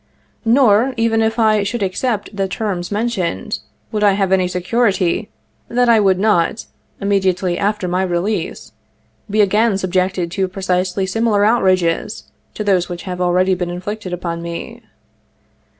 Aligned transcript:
Nor, 0.45 0.95
even 0.97 1.21
if 1.21 1.37
I 1.37 1.61
should 1.61 1.83
accept 1.83 2.35
the 2.35 2.47
terms 2.47 2.91
mentioned, 2.91 3.59
would 3.91 4.03
I 4.03 4.13
have 4.13 4.31
any 4.31 4.47
security 4.47 5.29
that 5.69 5.89
I 5.89 5.99
would 5.99 6.17
not, 6.17 6.65
immediately 6.99 7.55
after 7.59 7.87
my 7.87 8.01
release, 8.01 8.71
be 9.29 9.41
again 9.41 9.77
subjected 9.77 10.31
to 10.31 10.47
precisely 10.47 11.05
similar 11.05 11.45
outrages 11.45 12.23
to 12.55 12.63
those 12.63 12.89
which 12.89 13.03
have 13.03 13.21
already 13.21 13.53
been 13.53 13.69
inflicted 13.69 14.11
upon 14.11 14.41
me. 14.41 14.81